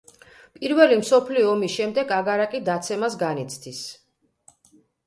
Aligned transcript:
პირველი 0.57 0.97
მსოფლიო 1.01 1.51
ომის 1.51 1.75
შემდეგ 1.81 2.15
აგარაკი 2.17 2.65
დაცემას 2.71 3.21
განიცდის. 3.27 3.87